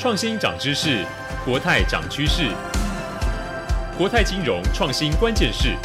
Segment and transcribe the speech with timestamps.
[0.00, 1.04] 创新涨知识，
[1.44, 2.44] 国泰涨趋势。
[3.98, 5.76] 国泰金融创新关键是。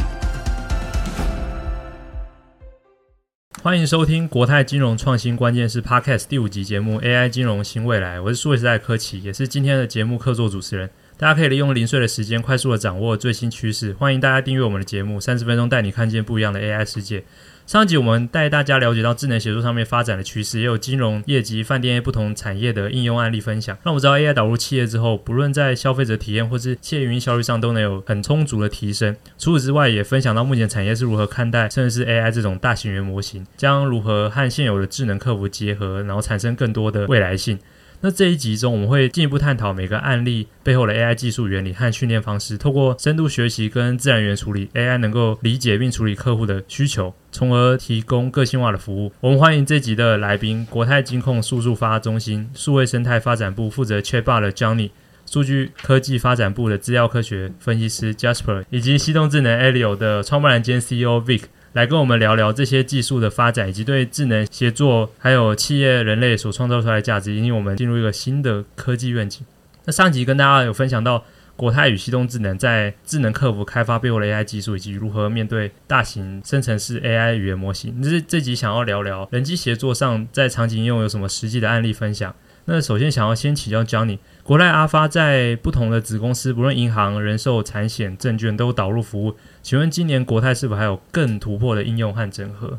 [3.61, 8.17] 欢迎收听国泰金融创新关键是 Podcast 第五集节目 AI 金融新未来。
[8.21, 10.89] 我是数位时代柯奇，也是今天的节目客座主持人。
[11.17, 13.91] 大家可以利用零碎的时间，快速的掌握最新趋势。
[13.91, 17.25] 欢迎大家订阅我们的节目，三十分钟带你看见不一样的 AI 世界。
[17.65, 23.75] 上一集我们带大家了解到智能协作上面发展的趋势，也有金融业及饭店业不同产业的应用案例分享。
[23.83, 29.15] 让我知道 AI 导入企业之后，不论在消费者体验或是企业运营效率上，都能有很充足的提升。
[29.39, 37.57] 除此之外，也分享到目前产业是如何看待，甚至是 AI 这种大型语言模型，将如何和现有的智能客服结合，然后产生更多的未来性。
[38.05, 49.11] 那这一集中，我们会进一步探讨每个案例背后的 AI 技术原理和训练方式，透过深度学习跟自然语言处理，AI 能够理解并处理客户的需求，从而提供个性化的服务。
[49.21, 54.91] 我们欢迎这集的来宾：国泰金控数数发中心数位生态发展部负责 Chatbot 的 Johnny，
[55.25, 61.41] 数据科技发展部的资料科学分析师 Jasper，以及西动智能 Aleo 的创办人兼 CEO Vic。
[61.75, 69.45] 来跟我们聊聊这些技术的发展，以及对智能协作还有企业人类所创造出来的价值，引领我们进入一个新的科技愿景。
[69.83, 71.25] 那上集跟大家有分享到
[71.57, 78.01] 国泰与犀动智能在智能客服开发背后的 AI 技术，以及如何面对大型生成式 AI 语言模型。
[78.01, 82.33] 这这集想要聊聊人机协作上在场景应用有什么实际的案例分享。
[82.67, 89.35] 那首先想要先请教 Johnny，国泰阿发在不同的子公司，不论银行、人寿、产险、证券都导入服务。
[89.63, 92.77] 请问今年国泰是否还有更突破的应用和整合？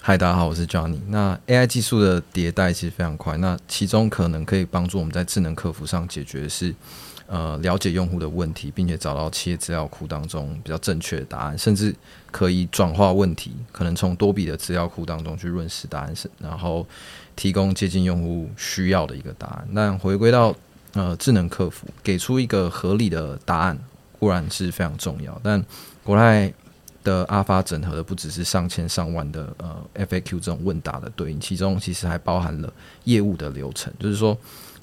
[0.00, 1.00] 嗨，大家好，我是 Johnny。
[1.08, 6.72] 那 AI 技术的迭代其实非常快，那其中可能可以帮助我们在智能客服上解决的是，
[7.26, 11.92] 呃，了解用户的问题，并且找到企业资料库当中比较正确的答案，甚至
[12.30, 16.86] 可以转化问题，可能从多笔的资料库当中去润饰答案，然后。
[17.38, 19.68] 提供接近用户需要的一个答案。
[19.70, 20.52] 那回归到
[20.94, 23.78] 呃智能客服，给出一个合理的答案
[24.18, 25.40] 固然是非常重要。
[25.42, 25.64] 但
[26.02, 26.52] 国泰
[27.04, 32.72] 的阿发整合的不只是上千上万的呃 FAQ 这种问答的对应，其中其实还包含了
[33.04, 33.92] 业务的流程。
[33.98, 34.36] 就是说，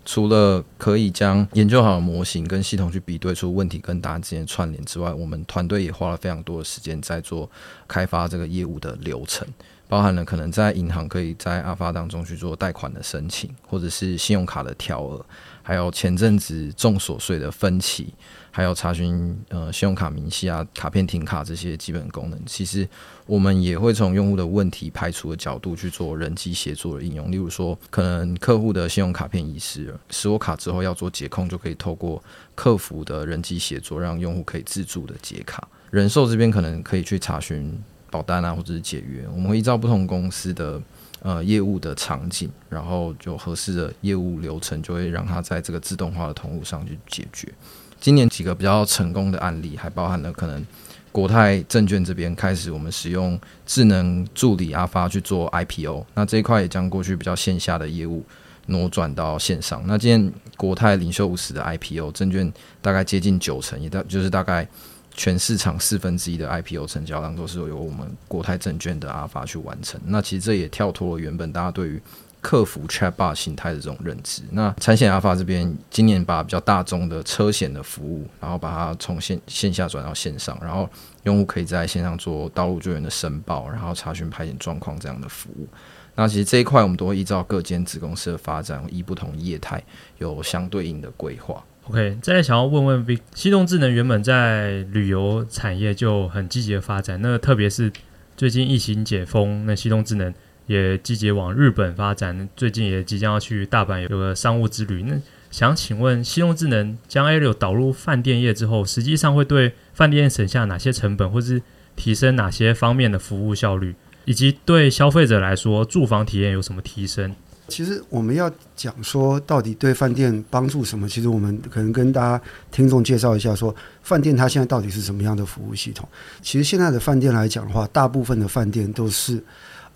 [0.06, 7.50] 除了可以将研究好的模型跟系统去比对出问题跟答案之间串联之外，我们团队也花了非常多的时间在做
[7.88, 9.48] 开发这个业务的流程。
[9.88, 15.24] 包含了可能在银行可以在阿发当中去做贷款的申请，或者是信用卡的调额，
[15.62, 18.14] 还有前阵子重所税的分期，
[18.50, 22.42] 还有查询呃信用卡明细啊、卡片停卡这些基本功能。
[22.46, 22.88] 其实
[23.28, 27.32] 我们也会从用户的问题排除的角度去做人机协作的应用。
[27.32, 32.22] 例如说，可能客户的信用卡片遗失了，使我卡之后要做解控，就可以透过
[32.56, 35.68] 客服的人机协作，让用户可以自助的解卡。
[35.92, 37.80] 人寿这边可能可以去查询。
[38.10, 40.82] 保单啊，或者是解约，我们会依照不同公司的
[41.22, 47.52] 呃业务的场景，然后就合适的业务流程，就会让它在这个自动化的通路上去解决。
[48.00, 50.66] 今年几个比较成功的案例，还包含了可能
[51.12, 58.24] 国泰证券这边开始我们使用智能助理阿发去做 IPO，那这一块也将过去比较线下的业务
[58.68, 59.84] 挪转到线上。
[59.88, 64.68] 那今天国泰领袖五十的 IPO 证券大概接近九成，也大就是大概。
[65.16, 70.00] 全市场四分之一的 IPO 成交量都是由我们国泰证券的阿发去完成。
[70.06, 72.02] 那其实这也跳脱了原本大家对于
[72.42, 74.44] 客服 Chatbot 形态的这种认知。
[74.52, 80.88] 那产险阿发这边今年把比较大宗的车险的服务，然后把它从线线下转到线上，然后
[81.24, 85.68] 用户可以在线上做道路救援的申报，然后查询排险状况这样的服务。
[86.14, 89.84] 那其实这一块我们都会依照各间子公司的发展，依不同业态
[90.20, 91.64] 有相对应的规划。
[91.88, 97.92] OK，再来想要问问 Vic，犀动智能原本在旅游产业就很积极的发展，那特别是
[98.36, 100.34] 最近疫情解封，那西动智能
[100.66, 105.04] 也积极往日本发展，最近也即将要去大阪有个商务之旅。
[105.04, 105.16] 那
[105.52, 111.62] 想请问，西动智能将 AI 导入饭店业之后，实际上会对饭店省下哪些成本，或是
[111.96, 113.94] 提升哪些方面的服务效率，
[114.26, 117.36] 以及对消费者来说，住房体验有什么提升？
[117.68, 121.10] 其实我们要讲说，到底对饭店帮助什么？
[121.10, 122.42] 其实我们可能跟大家
[122.72, 126.08] 听众介绍一下，说饭店它现在到底是什么样的服务系统？
[126.42, 129.44] 其实现在的饭店来讲的话，大部分的饭店都是，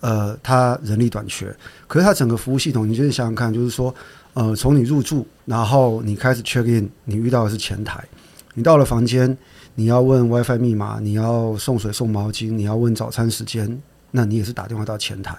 [0.00, 1.54] 呃，它人力短缺，
[1.86, 3.94] 可是它整个服务系统，你就是想想看，就是说，
[4.34, 8.04] 呃，从你入住，然后你开始 check in，你遇到的是前台，
[8.54, 9.36] 你到了房间，
[9.76, 13.80] 你要问 WiFi 密码，你要送水送毛巾，你要问早餐时间，
[14.10, 15.38] 那你也是打电话到前台。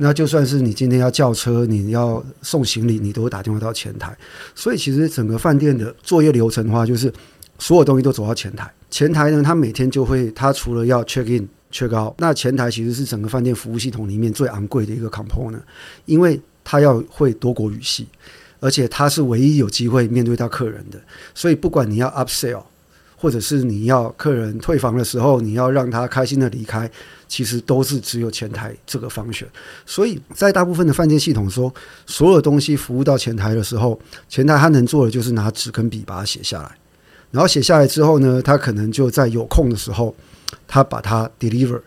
[0.00, 4.16] 那就算是你今天要叫车，你要送行李，你都会打电话到前台。
[4.54, 7.12] 所以其实整个饭店的作业流程的话，就是
[7.58, 8.72] 所有东西都走到前台。
[8.88, 15.60] 前台呢，他每天就会，他除了要 check in、check out，那前台其实是整个饭店服务系统里面最昂贵的一个 component，
[16.06, 18.06] 因为他要会多国语系。
[18.60, 21.00] 而且他是唯一有机会面对到客人的。
[21.32, 22.62] 所以不管你要 upsell，
[23.16, 26.90] 或者是你要客人退房的时候，你要让他开心的离开，
[27.28, 29.46] 其实都是只有前台这个方选。
[29.86, 31.72] 所以在大部分的饭店系统说，
[32.06, 36.76] 所有东西服务到前台的时候，前台他能做的就是拿纸跟笔把它写下来，
[37.30, 40.14] 然后写下来之后呢，他可能就在有空的时候，
[40.66, 41.80] 他把它 deliver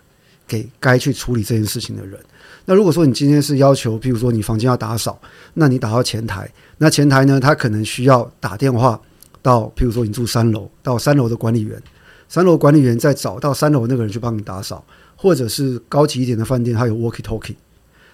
[0.48, 2.18] 给该去处理这件事情的人。
[2.66, 5.20] 那如果说你今天是要求，譬如说你房间要打扫，
[5.56, 9.02] 那你打到前台，那前台呢，他可能需要打电话。
[9.44, 11.82] 到，譬如说你住三楼，到三楼的管理员，
[12.30, 14.86] 三楼管理员再找到三楼那个人去帮你打扫，
[15.22, 17.54] 或者是高级一点的饭店，它有 walkie talkie，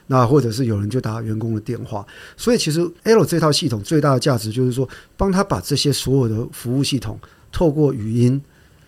[0.07, 2.05] 那或者是有人就打员工的电话。
[2.35, 7.17] 所以其实 L 这套系统最大的价值就是说，帮他把这些所有的服务系统
[7.49, 8.41] 透过语音，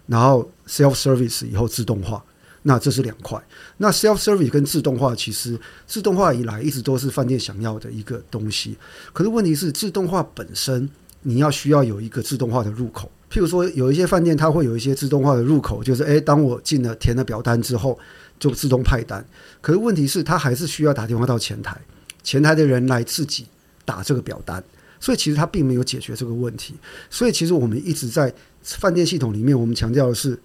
[0.08, 2.22] 然后 self service 以后自动化。
[2.64, 3.42] 那这是两块。
[3.78, 5.58] 那 self service 跟自动化其实
[5.88, 8.76] 自动化以来一直都是饭店想要的一个东西，
[9.14, 10.90] 可是问题是自动化本身。
[11.22, 17.98] 你要需要有一个自动化的入口，譬如说有一些饭店它会有一些自动化的入口，就是诶，当我进了填了表单之后，
[18.40, 19.24] 就自动派单。
[19.62, 21.80] 可是问题是，它还是需要打电话到前台，
[22.24, 23.46] 前台的人来自己
[23.86, 24.64] 打这个表单，
[25.00, 26.74] 所以其实它并没有解决这个问题。
[27.10, 28.34] 所以其实我们一直在
[28.64, 30.36] 饭店系统里面，我们强调的是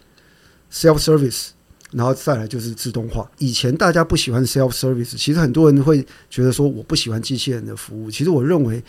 [0.71, 1.49] self service，
[1.93, 3.31] 然后再来就是自动化。
[3.39, 8.11] 以前大家不喜欢 self service，其实很多人会觉得说我不喜欢机器人的服务。
[8.11, 8.85] 其实我认为。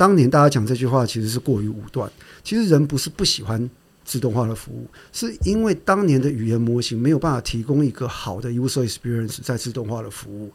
[0.00, 2.10] 当年大家讲这句话其实是过于武断。
[2.42, 3.68] 其实人不是不喜欢
[4.02, 10.50] 自动化的服务，是因为当年的语言模型没有办法提供一个好的 user experience 在自动化的服务。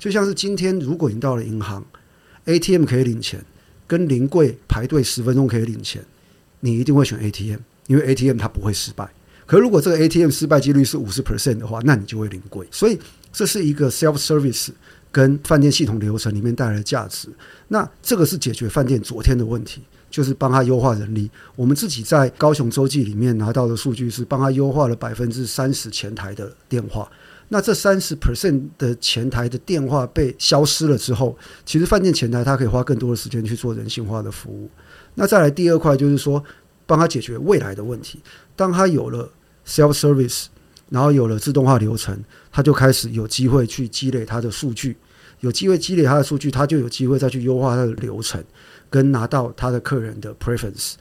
[0.00, 1.86] 就像是今天，如果你到了银行
[2.46, 3.40] ，ATM 可以领钱，
[3.86, 6.04] 跟临柜排队十分钟可以领钱，
[6.58, 9.08] 你一定会选 ATM，因为 ATM 它不会失败。
[9.46, 12.66] 可如果这个 ATM 失败几率是五十 percent 的话，那你就会临柜。
[12.72, 12.98] 所以
[13.32, 14.70] 这是一个 self service。
[15.10, 17.28] 跟饭店系统流程里面带来的价值，
[17.68, 21.30] 那这个是解决饭店昨天的问题，就是帮他优化人力。
[21.56, 27.10] 我们自己在高雄洲际里面拿到的数据是，帮他优化了百分之三十前台的电话。
[27.48, 34.68] 那这三十 percent 的前台的电话被消失了之后，其实饭店前台他可以花更多的时间去做人性化的服务。
[35.14, 36.44] 那再来第二块就是说，
[36.84, 38.20] 帮他解决未来的问题。
[38.54, 39.30] 当他有了
[39.66, 40.46] self service。
[40.90, 42.18] 然后有了自动化流程，
[42.50, 44.96] 他就开始有机会去积累他的数据，
[45.40, 48.42] 有机会积累他的数据，他就有机会再去优化他的流程，
[48.88, 50.94] 跟拿到他的客人的 preference。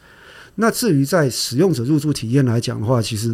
[0.55, 3.33] 那至于在使用者入住体验来讲的话，其实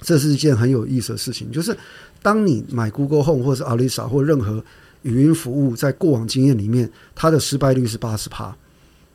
[0.00, 1.74] 这是一件很有意思的事情，就是
[2.20, 4.62] 当你买 Google Home 或是 Alisa 或任何
[5.00, 8.54] 语音服务，在过往经验里面，它的失败率是八十趴。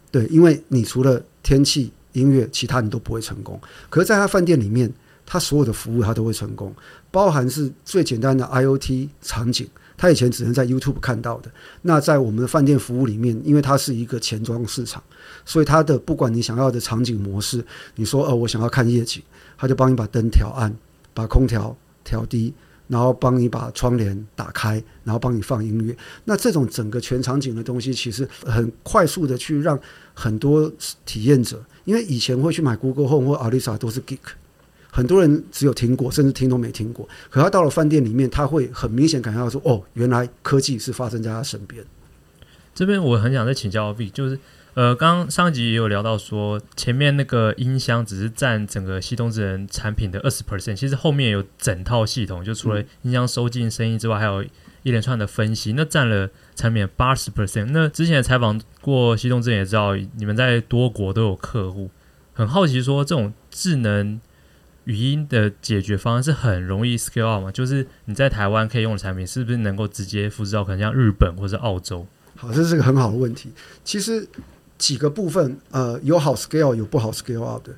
[0.10, 3.62] 对，因为你除了天气、音乐，其他你都不会成功。
[3.90, 4.92] 可是在他饭店里面。
[5.26, 6.74] 他所有的服务他都会成功，
[7.12, 9.68] 包含是最简单的 IoT 场景，
[9.98, 11.52] 他以前只能在 YouTube 看到的。
[11.82, 15.02] 那在我们的饭店服务里面，因为它是一个钱庄市场，
[15.46, 19.24] 所以它的不管你想要的场景模式，你说哦，我想要看夜景，
[19.58, 20.72] 他就帮你把灯调暗，
[21.14, 22.54] 把空调调低，
[22.88, 25.96] 然后帮你把窗帘打开，然后帮你放音乐。
[26.26, 29.80] 那这种整个全场景的东西，其实很快速的去让
[30.14, 30.72] 很多
[31.06, 34.20] 体验者，因为以前会去买 Google Home 或 Alisa 都是 Geek。
[34.96, 37.06] 很多人只有听过，甚至听都没听过。
[37.30, 41.84] 可他到了饭店里面，他会很明显感觉到说：“哦，原来科技是发生在他身边。”
[42.74, 44.40] 这边我很想再请教 V，就是
[44.74, 54.42] 呃，刚刚上集也有聊到说，前面那个音箱只是占整个西东智能产品的二十 percent，其实后面有整套系统，就除了音箱收进声音之外，还有
[54.84, 57.72] 一连串的分析，那占了产品八十 percent。
[57.72, 61.90] 那之前采访过西东智能也知道，你们在多国都有客户，
[62.32, 64.22] 很好奇说这种智能。
[64.86, 67.52] 语音的解决方案是很容易 scale out 吗？
[67.52, 72.06] 就是你在台湾可以用的产品，是不是能够直接复制到可能像日本或者澳洲？
[72.36, 73.52] 好，这是个很好的问题。
[73.84, 74.28] 其实
[74.78, 77.74] 几个部分，呃，有好 scale，有不好 scale up 的。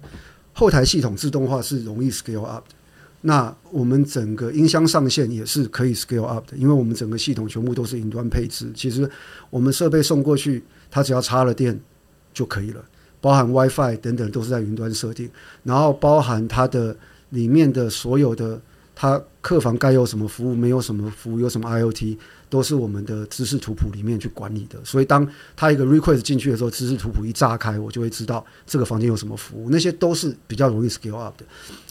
[0.54, 2.76] 后台系统自动化是容易 scale up 的。
[3.22, 8.72] 那我们整个音箱上线也是可以 scale up 的，因为我们整个系统全部都是云端配置。
[8.76, 9.10] 其实
[9.50, 11.80] 我们设备送过去，它只要插了电
[12.34, 12.84] 就可以了。
[13.28, 15.30] 包含 WiFi 等等都是在云端设定，
[15.64, 16.96] 然后包含它的
[17.32, 18.58] 里面的所有的，
[18.96, 22.18] 它客房该有什么服务，没有什么服务，有什么 IoT，
[22.50, 24.80] 都是我们的知识图谱里面去管理的。
[24.86, 29.70] 所以当它一个 request 进去的时候，知识图谱一炸开，我就会知道这个房间有什么服务。
[29.70, 31.46] 那些都是比较容易 scale up 的。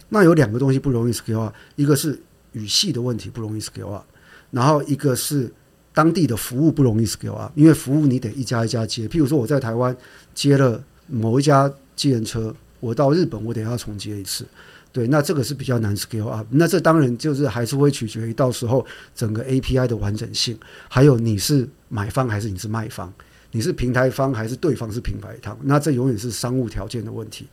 [0.08, 2.18] 那有两个东西不容易 scale up，一个是
[2.52, 4.06] 语系的问题不容易 scale up，
[4.50, 5.52] 然后一个是
[5.92, 9.06] 当地的服务不容易 scale up，因为服务你得一家一家接。
[9.06, 9.94] 譬如说我在台湾
[10.34, 10.82] 接了。
[11.06, 14.44] 某一家计程车，我到日本我得要重接一次，
[14.92, 16.46] 对，那这个是比较难 scale up。
[16.50, 18.84] 那这当然就是还是会取决于到时候
[19.14, 20.58] 整个 API 的完整性，
[20.88, 23.12] 还有你是买方还是你是卖方，
[23.52, 27.46] 你是平台方还是对方是平台方，那这永远是商务条件的问题。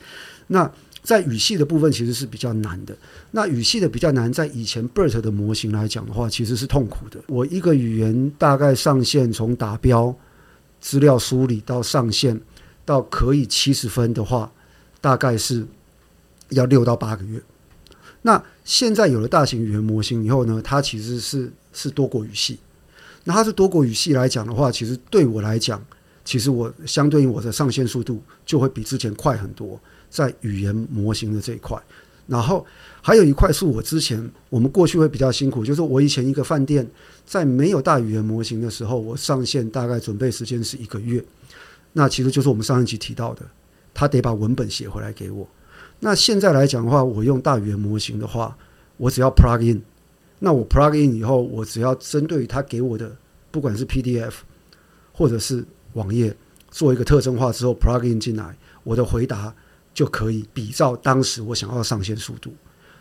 [0.48, 0.70] 那
[1.02, 2.96] 在语系的部分其实是比较难的。
[3.32, 7.20] 那语系的比较难，在以前 BERT 的模型来讲的话，其实是痛苦的。
[7.28, 10.16] 我一个语言大概上线从打标、
[10.80, 12.40] 资料梳理到上线，
[12.86, 14.52] 到可以七十分的话，
[15.02, 15.66] 大概是
[16.50, 17.42] 要六到八个月。
[18.22, 22.60] 那现在有了大型语言模型以后呢，它其实是是多国语系。
[23.26, 25.84] 那它是多国语系来讲的话，其实对我来讲，
[26.26, 29.80] 其实我相对于我的上线速度就会比之前快很多。
[30.10, 31.76] 在语言模型的这一块，
[32.28, 32.64] 然后
[33.02, 36.88] 还有一块是我之前我们过去会比较辛苦，就是我以前一个饭店
[37.26, 41.26] 在没有大语言模型的时候，我上线大概准备时间是一个月。
[41.94, 43.46] 那其实就是我们上一集提到的，
[43.94, 45.48] 他得把文本写回来给我。
[46.00, 48.58] 那现在来讲的话，我用大语言模型的话，
[48.98, 49.82] 我只要 plug in，
[50.40, 53.16] 那我 plug in 以后，我只要针对于他给我的，
[53.52, 54.34] 不管是 PDF
[55.14, 56.36] 或者是网页，
[56.70, 59.54] 做一个特征化之后 plug in 进来，我的回答。
[59.94, 62.52] 就可以比照当时我想要上线速度。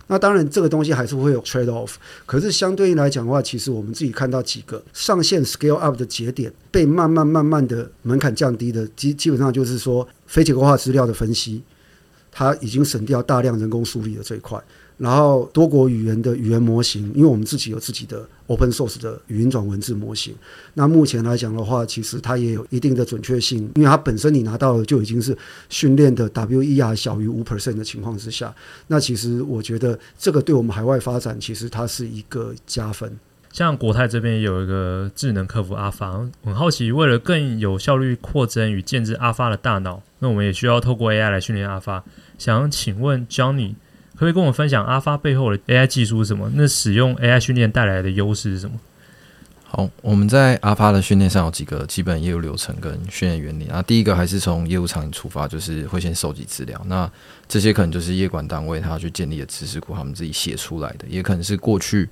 [0.09, 1.94] 那当然，这个东西还是会有 trade off。
[2.26, 11.62] 可是相对应来讲的话，其实我们自己看到几个上线 scale up 的节点被慢慢慢慢的门槛降低的，基基本上就是说非结构化资料的分析，
[12.30, 14.62] 它已经省掉大量人工梳理的这一块。
[15.02, 20.32] 然后多国语言的语言模型，因为我们自己有自己的 open source 的语音转文字模型，
[20.75, 25.37] 那目前来讲的话，其实它也有一定的准确性，因为它本身你拿到的就已经是
[25.68, 28.54] 训练的 WER 小于五 percent 的情况之下，
[28.87, 33.18] 那其实我觉得这个对我们海外发展其实它是一个加分。
[33.50, 42.04] 像国泰这边有一个智能客服阿发，很好奇，为了更有效率扩增与建置阿发的大脑，那我们也需要透过 AI 来训练阿发。
[42.38, 43.75] 想请问 Johnny。
[44.23, 46.49] 可以跟我分享阿发背后的 AI 技术是什么？
[46.55, 48.79] 那使用 AI 训练带来的优势是什么？
[49.64, 53.83] 好，我们在阿发的训练上有几个基本业务流程跟训练原理啊。
[53.83, 56.81] 第一个还是从业务场景出发，就是会先收集资料。
[56.87, 57.11] 那
[57.49, 62.09] 这些可能就是业管单位他去建立的知识库，他们自己写出来的，也可能是过去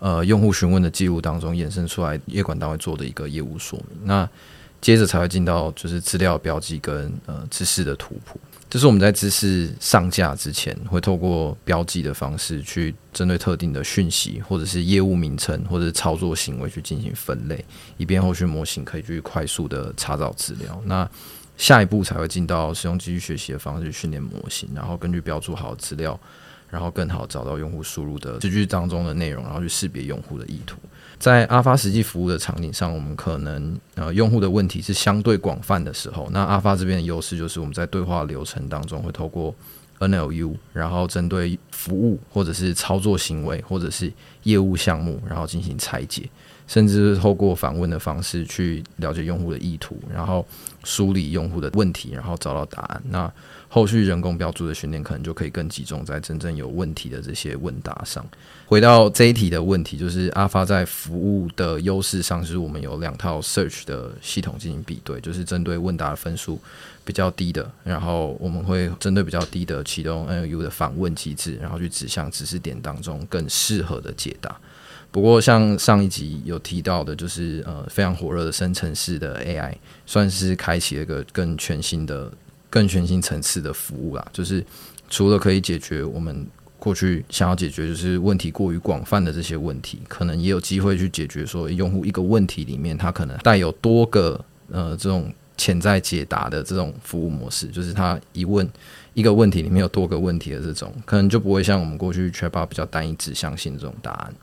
[0.00, 3.98] 呃用户询问的记录当中衍生出来业管单位做的一个业务说明。
[4.04, 4.28] 那
[4.82, 8.38] 接着才会进到就是资料标记跟呃知识的图谱。
[8.74, 17.64] 就是我们在知识上架之前，会透过标记的方式去针对特定的讯息，或者是业务名称，或者是操作行为去进行分类，
[17.98, 20.82] 以便后续模型可以去快速的查找资料。
[20.86, 21.08] 那
[21.56, 26.18] 下一步才会进到使用机器学习的方式训练模型，然后根据标注好的资料，
[26.68, 30.78] 然后更好找到用户输入的词句当中的内容，然后去识别用户的意图。
[31.24, 39.54] 在阿发实际服务的场景上，我们可能呃用户的问题是相对广泛的时候，那阿发这边的优势就是我们在对话流程当中会透过
[40.00, 44.12] NLU，然后针对服务或者是操作行为或者是
[44.42, 46.28] 业务项目，然后进行拆解，
[46.66, 50.46] 甚至是透过访问的方式去了解用户的意图，然后
[50.82, 53.02] 梳理用户的问题，然后找到答案。
[53.08, 53.30] 那
[53.68, 58.24] 后续人工标注的训练可能就可以更集中在真正有问题的这些问答上。
[58.66, 66.58] 回到这一题的问题，就是阿发在服务的优势上，是我们有两套 search 的系统进行比对，就是针对问答的分数
[67.04, 74.56] 比较低的，然后我们会针对比较低的启动 NLU 的访问机制，然后去指向知识点当中更适合的解答。
[75.14, 79.72] 不过像上一集有提到的，就是呃非常火热的生成式的 AI，
[80.04, 82.28] 算是开启了一个更全新的。
[82.68, 84.66] 更全新层次的服务啦，就是
[85.08, 86.44] 除了可以解决我们
[86.76, 98.68] 过去想要解决，就是问题过于广泛的这些问题，可能也有机会去解决说，用户一个问题里面，它可能带有多个呃这种潜在解答的这种服务模式，就是他一问
[99.12, 104.34] 一个问题里面有多个问题的这种，可能就不会像我们过去 c h a t b o 比较单一指向性这种答案。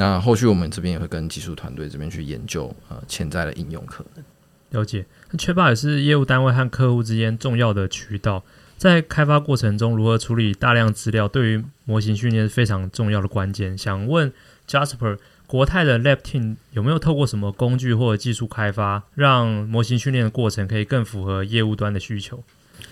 [0.00, 4.24] 那后续我们这边也会跟技术团队这边去研究呃潜在的应用可能。
[4.70, 8.42] 了解，那 Chatbot 也是业务单位和客户之间重要的渠道，
[8.78, 13.76] 在开发过程中如何处理大量资料，对于模型训练是非常重要的关键。
[13.76, 14.32] 想问
[14.66, 22.42] Jasper，国泰的 Lab Team 有没有透过什么工具或者技术开发，让模型训练的过程可以更符合业务端的需求？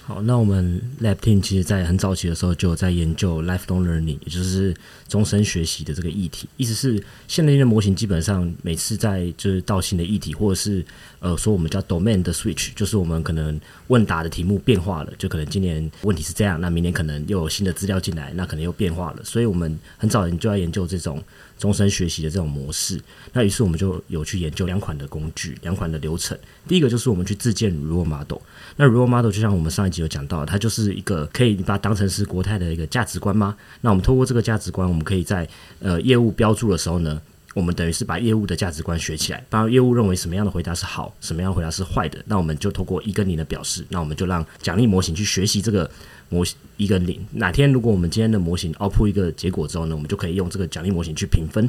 [0.05, 4.75] 好，那我们 Lab Team 其实在很早期的时候就有在研究 Lifelong Learning，也就是
[5.07, 6.49] 终身学习的这个议题。
[6.57, 10.85] 意思是，现在的模型基本上每次在就是到新的议题，或者是
[11.21, 19.25] 呃说我们叫 Domain 的 Switch，就是我们可能问答的题目变化了，就可能今年问题是这样，那明年可能又有新的资料进来，那可能又变化了。
[19.25, 21.23] 所以我们很早就要研究这种
[21.59, 22.99] 终身学习的这种模式。
[23.33, 26.39] 那于是我们就有去研究两款的工具，两款的流程。
[26.67, 28.39] 第一个就是我们去自建 Role Model。
[28.77, 33.57] 那 Role Model 就像我们上一集有讲到，它就是一个可以把它当成是国泰的一个价值观吗？
[33.81, 35.49] 那我们透过这个价值观，我们可以在
[35.81, 37.21] 呃业务标注的时候呢，
[37.55, 45.91] 我们等于是把业务的价值观学起来，把业务认为什么样的回答是好，什么样的回答是坏的，那我们就透过一跟零的表示，那我们就让奖励模型去学习这个
[46.29, 47.19] 模型一跟零。
[47.33, 51.69] 哪天如果我们今天的模型 output 一个结果之后呢，我们就可以用这个奖励模型去评分。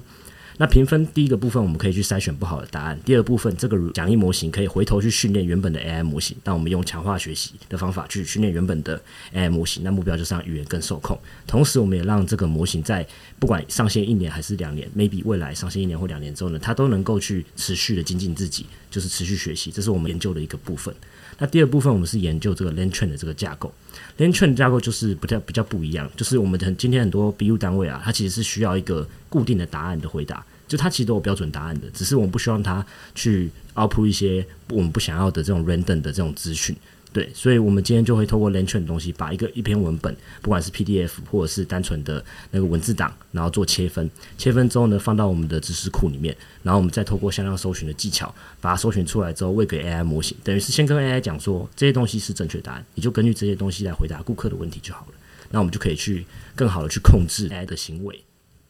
[0.61, 6.35] 那评分第一个部分，我们可以去筛选不好的答案；第二部分，这个讲义模型可以回头去训练原本的 AI 模型。
[6.43, 9.01] 那我们用强化学习的方法去训练原本的
[9.33, 11.17] AI 模型，那目标就是让语言更受控。
[11.47, 13.07] 同时，我们也让这个模型在
[13.39, 19.71] 不管上线一年还是两年，maybe 未来上线一年或两年之后呢，它都能够去持续的精进自己，就是持续学习。
[19.71, 20.93] 这是我们研究的一个部分。
[21.39, 23.73] 那第二部分，我们是研究这个 LangChain 的这个架构。
[24.17, 30.45] LangChain 架构就是比较比较不一样，就是我们很今天很多 BU 单位啊，它其实是需要一个固定的答案的回答。
[30.67, 36.75] 就它其实都有标准答案的，只是我们不希望它去 output 一些我们不想要的这种 random 的这种资讯，
[37.11, 55.13] 对，所以我们今天就会透过 l a n c h e r 的东西，把一个一篇文本，不管是 PDF 或者是单纯的那个文字档，然后做切分，切分之后呢，放到我们的知识库里面，然后我们再透过向量搜寻的技巧，把它搜寻出来之后，喂给 AI 模型，等于是先跟 AI 讲说这些东西是正确答案，你就根据这些东西来回答顾客的问题就好了，
[55.49, 58.23] 那我们就可以去更好的去控制 AI 的行为。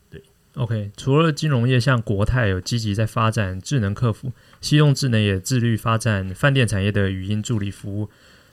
[0.09, 0.23] 对
[0.55, 4.31] OK，除了金融业，像国泰有积极在发展智能客服，
[4.61, 8.09] 西用智能也致力发展饭店产业的语音助理服务。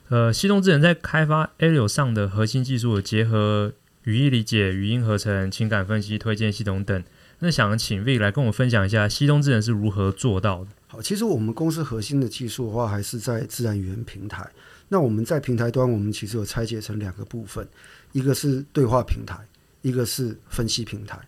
[0.09, 3.73] 呃，西东智能在开发 Aleo 上的核心技术，结合
[4.05, 7.03] 语义理解、语音合成、情感分析、推荐系统等。
[7.41, 10.71] 那想请 V 来跟我分享一下，西东智能是如何做到的？
[10.87, 14.49] 好，其实我们公司核心的技术的话，还是在自然语言平台。
[14.89, 17.67] 那我们在平台端，我们其实有拆解成两个部分，
[18.13, 19.37] 一个是对话平台，
[19.83, 21.19] 一个是分析平台。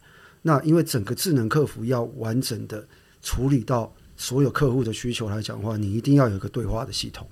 [0.43, 2.87] 那因为整个智能客服要完整的
[3.21, 7.25] 处理到所有客户的需求来讲的话，你一定要有一个对话的系统，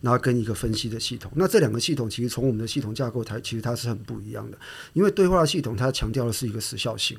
[0.00, 1.30] 然后跟一个分析的系统。
[1.36, 4.58] 那这两个系统其实从我们的系统架构台，其实它是很不一样的。
[4.92, 7.16] 因为对话系统它强调的是一个时效性，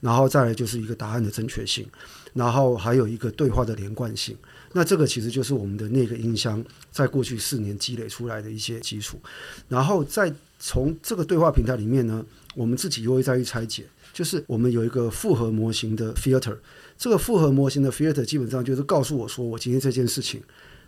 [0.00, 1.88] 然后再来就是一个答案的正确性，
[2.34, 4.36] 然后还有一个对话的连贯性。
[4.74, 9.18] 那这个其实就是我们的那个音箱在过去四年积累出来的一些基础。
[9.66, 12.22] 然后再从这个对话平台里面呢，
[12.54, 13.86] 我们自己又会再去拆解。
[14.18, 16.56] 就是我们有一个复合模型的 filter，
[16.96, 20.42] 这个复合模型的 filter 基本上就是告诉我说，我今天这件事情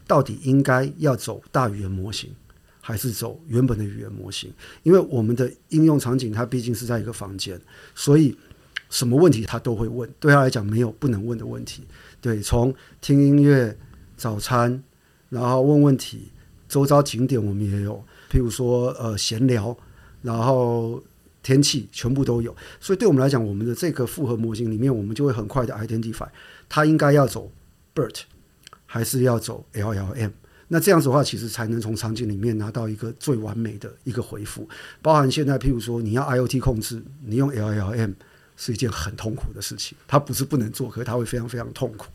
[0.04, 2.28] 到底应该要走大语言模型，
[2.80, 4.52] 还是走原本的语言模型？
[4.82, 7.56] 因为我们的应用场景它毕竟是在一个房间，
[7.94, 8.36] 所以
[8.88, 11.84] 什么问题他都会问，对他来讲没有不能问的问题。
[12.20, 13.78] 对，从听音乐、
[14.16, 14.82] 早餐，
[15.28, 16.32] 然后问问题，
[16.68, 19.76] 周遭景点我们也有，譬如说呃闲聊，
[20.20, 21.00] 然后。
[21.42, 26.28] 天气全部都有，所以对我们来讲，我们的这个复合模型里面，我们就会很快的 identify
[26.68, 27.50] 它应该要走
[27.94, 28.20] BERT
[28.84, 30.32] 还是要走 LLM。
[30.68, 34.68] 那这样子的话，其实才能从场景里面拿到一个最完美的一个回复。
[35.02, 38.14] 包含现在，譬如说你要 IoT 控制，你用 LLM
[38.56, 39.98] 是一件很痛苦的事情。
[40.06, 42.06] 它不是不能做，可是它会非常非常痛苦。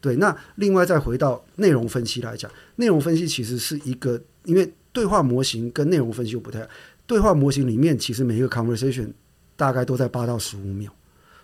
[0.00, 6.68] 对，那另外再回到内容分析来讲，内容分析其实是一个，因为对话模型跟内容分析又不太。
[7.06, 9.12] 对话模型里面，其实每一个 conversation
[9.54, 10.90] 大概都在八到十五秒，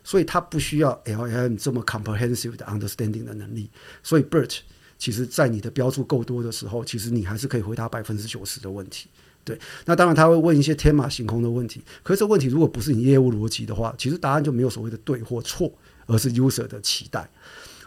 [0.03, 3.71] 所以它不需要 LLM 这么 comprehensive 的 understanding 的能力。
[4.03, 4.59] 所以 BERT
[4.99, 9.09] 其实在你的标注够多的时候，其实你还是可以回答百分之九十的问题。
[9.45, 15.73] 对，那当然他会问一些天马行空的问题，可是这问题如果不是你业务逻辑的话，其实答案就没有所谓的对或错，
[16.07, 17.29] 而是 user 的期待。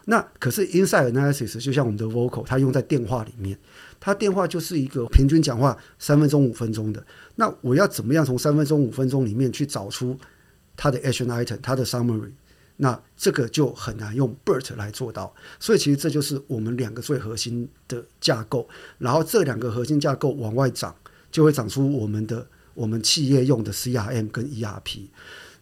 [0.06, 3.58] 那可是 insight analysis 就像我们的 vocal，它用在电话里面。
[4.06, 7.04] 他电话就是一个平均讲话三分钟五分钟的，
[7.38, 10.16] 那我要怎么样从三分钟五分钟里面去找出
[10.76, 12.30] 他的 action item，他的 summary？
[12.76, 15.34] 那这个就很难用 BERT 来做到。
[15.60, 18.70] 所以其实这就是我们两个最核心的架构。
[19.00, 20.96] 然后这两个核心架构往外长，
[21.32, 25.08] 就会长出我们的我们企业用的 CRM 跟 ERP。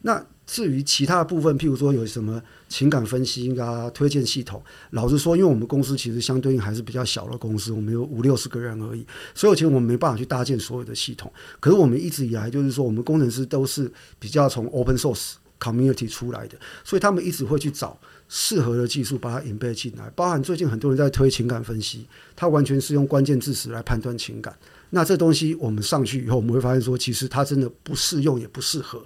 [0.03, 4.61] 那至于其他的部分，譬如说有什么情感分析啊、推荐系统，
[4.91, 11.31] 老实说，因为我们公司其实相对应还是比较小的公司，我们有五六十个人而已，所以其实我们没办法去搭建所有的系统。
[11.61, 20.09] 可是我们一直以来就是说，我们工程师都是比较从 open source community 出来的，所以他们一直会去找适合的技术，把它 embed 进来。
[20.13, 24.53] 包含最近很多人在推情感分析，它完全是用关键字词来判断情感。
[24.89, 29.01] 那这东西我们上去以后，我们会发现说，其实它真的不适用，也不适合。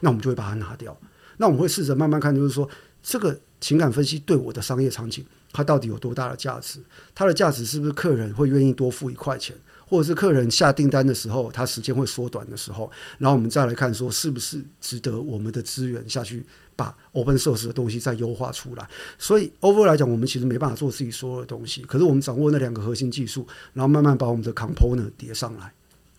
[0.00, 0.96] 那我们就会把它拿掉。
[1.36, 2.68] 那我们会试着慢慢看，就是说
[3.02, 6.80] 这个情感分析对我的商业场景，它到底有多大的价值？
[7.14, 12.90] 它的价值是不是客人会愿意多付一块钱，或者是客人下订单的时候，他时间会缩短的时候？
[13.18, 16.44] 然后我们再来看，说是不是值得我们的资源下去
[16.76, 18.86] 把 open source 的东西再优化出来？
[19.18, 25.72] 所以 over 来讲，我们其实没办法做自己所有的东西，可是我们掌握那两个核心技术，然后慢慢把我们的 component 叠上来。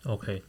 [0.05, 0.41] OK。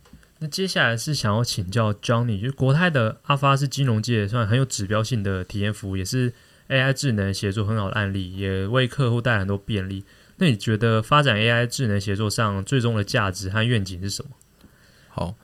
[0.43, 6.33] 那接下来是想要请教 Johnny，就是国泰的阿发是金融界算很有指标性的体验服务，也是
[6.69, 10.05] AI 智能协作很好的案例，也为客户带来很多便利。
[10.39, 14.31] 那你觉得发展 AI 智能协作上最终的价值和愿景是什么？
[15.11, 15.35] 好，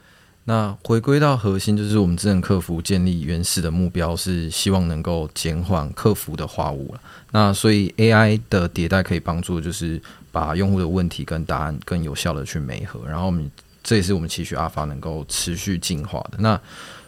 [0.47, 7.01] 那回归到核心，就是我们智能客服建立原始的目标是希望能够减缓客服的话务了。
[7.31, 13.01] 那所以 AI 的迭代可以帮助，就是把用户的问题跟答案更有效的去媒合。
[13.07, 13.49] 然后我们
[13.88, 16.37] 这也是我们期许阿发能够持续进化的。
[16.40, 16.61] 那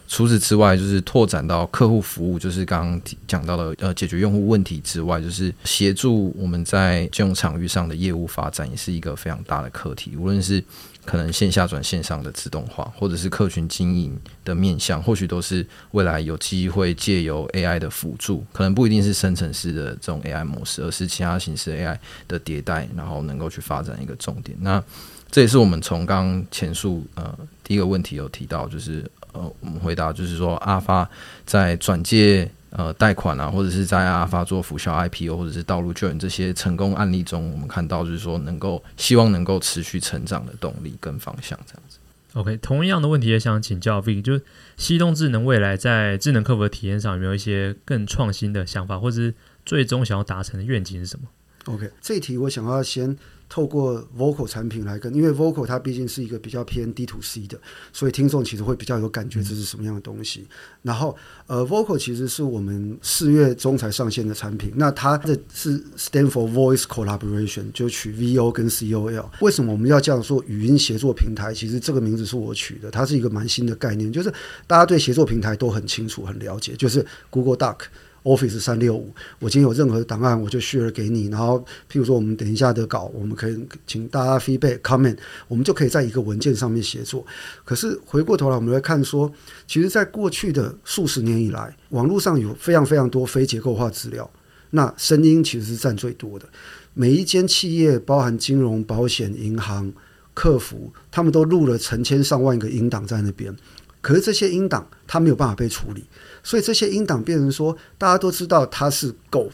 [0.07, 10.15] 除此之外，就是拓展到客户服务，就是刚刚讲到的，呃，解决用户问题之外，就是协助我们在金融场域上的业务发展，也是一个非常大的课题。
[10.17, 10.61] 无论是
[11.05, 24.57] 可能线下转线上的自动化，或者是客群经营的面向，或许都是未来有机会借由 AI 的辅助，可能不一定是生成式的这种 AI 模式，而是其他形式 AI 的迭代，然后能够去发展一个重点。
[24.61, 24.83] 那
[25.29, 29.03] 这也是我们从刚刚前述呃第一个问题有提到，就是。
[29.33, 31.09] 呃，我们回答就是说，阿发
[31.45, 41.97] 在转介呃贷款啊，或者是在阿发做辅销 IPO，或者是道路救援这些成功案例中，我们看到就是说，能够希望能够持续成长的动力跟方向这样子。
[42.33, 44.43] OK，同样的问题也想请教 Vic，就是
[44.77, 49.33] 西东智能未来在智能客服的体验上有没有一些更创新的想法，或者是
[49.65, 51.27] 最终想要达成的愿景是什么
[51.65, 53.17] ？OK，这一题我想要先。
[53.51, 57.59] 透过 Vocal 产品来跟，因为 Vocal 它毕竟是一个比较偏 D to C 的，
[57.91, 60.47] 所以听众其实会比较有感觉这是什么样的东西。
[60.81, 61.13] 然后，
[61.47, 69.25] 呃，Vocal 其实是我们四月中才上线的产品，那它的是 Stand for Voice Collaboration，就取 VO 跟 COL。
[69.41, 71.53] 为什么我们要这样说语音协作平台？
[71.53, 74.33] 其实这个名字是我取的，它是一个蛮新的概念，就是
[74.65, 77.79] 大家对协作平台都很清楚、很了解，就是 Google Doc。
[78.23, 81.27] Office 三六五，我今天有任何档案，我就 share 给你。
[81.27, 81.59] 然后，
[81.91, 87.25] 譬如说，我们等一下的稿，我们可以请大家 feedback comment，我们就可以在一个文件上面协作。
[87.65, 89.31] 可是回过头来，我们来看说，
[89.67, 94.29] 其实，在过去的数十年以来，网络上有非常非常多非结构化资料，
[94.69, 96.47] 那声音其实是占最多的。
[96.93, 99.91] 每一间企业，包含金融、保险、银行、
[100.35, 103.55] 客服，他们都录了成千上万个音档在那边。
[104.01, 106.03] 可是这些音档，它没有办法被处理。
[106.43, 109.51] 所以这些音档变成说，大家都知道它是 Gold，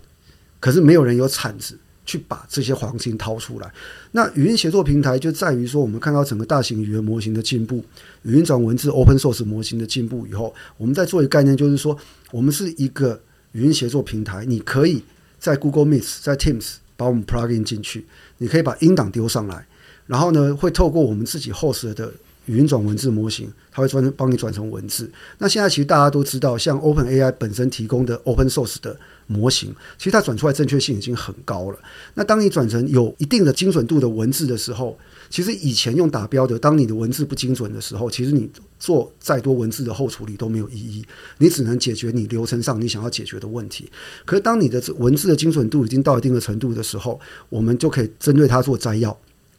[0.60, 3.72] 可是没有人有铲子去把这些黄金掏出来。
[4.12, 7.84] 那语音协作平台就在于说，我们看到整个大型语言模型的进步，
[8.24, 11.98] 语音转文字 Open Source 模型的进步以后，我们在做一个概念，就是说，
[12.32, 13.20] 我们是一个
[13.52, 15.04] 语音协作平台，你可以
[15.38, 18.06] 在 Google Meet、在 Teams 把我们 plugin 进去，
[18.38, 19.68] 你可以把音档丢上来，
[20.06, 22.14] 然后呢，会透过我们自己 host 的。
[22.48, 25.10] 语音转文字模型，它会专帮你转成文字。
[25.38, 31.78] 那现在其实大家都知道，像 OpenAI 本身提供的 Open Source 的模型，其实它转出来正确性已经很高了。
[32.14, 34.98] 那当你转成有一定的精准度的文字的时候，
[35.30, 41.06] 其实以前用打标的，当你的文字不精准的时候，其实你做再多文字的后处理都没有意义，
[41.40, 43.92] 你只能解决你流程上你想要解决的问题。
[44.24, 49.16] 可是当你的文字的精准度已经到一定的程度的时候，我们就可以针对它做摘要。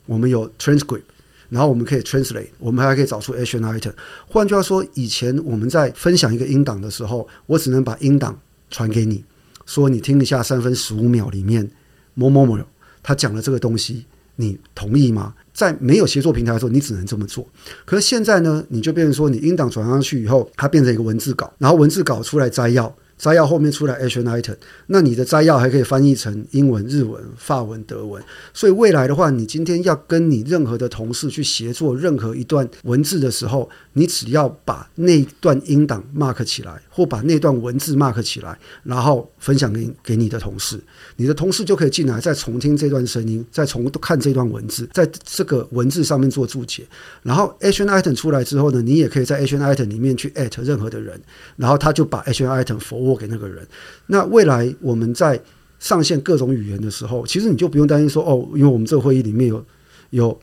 [0.07, 1.03] 我们有 Transcript。
[1.49, 3.93] 然后我们可以 translate，我们还可以找出 action item。
[4.27, 8.39] 换句话说，以前我们在分享一个音档的时候，我只能把音档
[8.71, 9.25] 传给你，
[9.67, 11.69] 说你听一下三分十五秒里面
[12.15, 12.59] 某某某
[13.03, 14.05] 他讲了这个东西，
[14.37, 15.35] 你同意吗？
[15.53, 17.47] 在没有协作平台的时候，你只能这么做。
[17.85, 22.95] 可是现在呢，你就变成说，你音档转上去以后，它变成一个文字稿，然后文字稿出来摘要。
[23.19, 24.55] 摘要后面出来 action item，
[24.87, 28.23] 那你的摘要还可以翻译成英文、日文、法文、德文。
[28.55, 40.81] 所以未来的话，你今天要跟你任何的同事去协作任何一段文字的时候，你只要把那段音档 mark 起来，或把那段文字 mark 起来，然后分享给给你的同事，
[41.17, 46.87] 你的同事就可以进来再重听这段声音，再重看这段文字，在这个文字上面做注解。
[47.23, 51.21] 然后 action item 出来之后呢，你也可以在 action item 里面去 at 任何的人，
[51.57, 53.67] 然后他就把 action item for 握给那个人。
[54.07, 55.41] 那未来我们在
[55.81, 59.65] 上线各种语言的时候，其实你就不用担心说哦，因为我们这个会议里面有
[60.11, 60.41] 有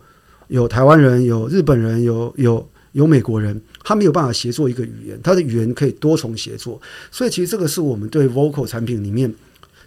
[0.47, 6.82] 有台湾人、有日本人、有有有美国人，他没有办法协作一个语言，他的语言可以多重协作。
[7.12, 9.34] 所以其实这个是我们对 Vocal 产品里面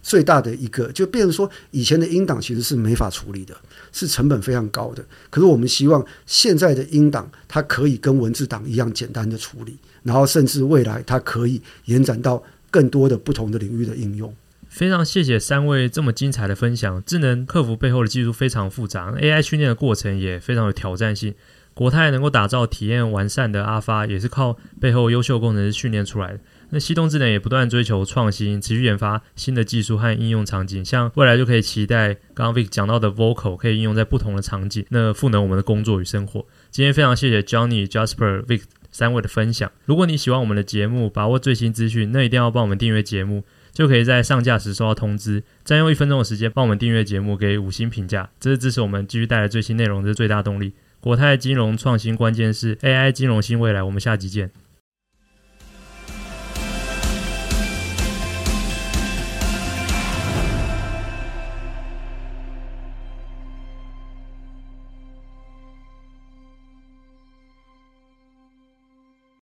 [0.02, 3.56] 最大的一个，就变成说以前的音档其实是没法处理的，
[3.90, 5.02] 是成本非常高的。
[5.30, 12.42] 可是我们希望现在的音档它可以跟文字档一样简单的处理，然后甚至未来它可以延展到。
[12.70, 14.34] 更多的不同的领域的应用。
[14.68, 17.02] 非常谢谢三位这么精彩的分享。
[17.04, 21.34] 智能客服背后的技术非常复杂，AI 训练的过程也非常有挑战性。
[21.72, 26.40] 国泰能够打造体验完善的阿发，也是靠背后优秀工程师训练出来的。
[26.70, 30.84] 那西东智能也不断追求创新，持续研发新的技术和应用场景。
[30.84, 36.44] 像未来就可以期待刚刚 Vic 讲到的 Vocal 可以应用在不同的场景，那赋能我们的工作与生活。
[36.70, 38.62] 今天非常谢谢 Johnny、Jasper、Vic。
[38.98, 39.70] 三位的分享。
[39.84, 43.44] 如果你喜欢我们的节目，把握最新资讯，那一定要帮我们订阅节目。
[43.72, 45.44] 就可以在上架时收到通知。
[45.64, 50.72] 占用一分钟的时间，帮我们订阅节目，给五星评价，这是支持我们继续带来最新内容的最大动力。
[50.98, 53.80] 国泰金融创新，关键是 AI 金融新未来。
[53.84, 54.67] 我们下集见。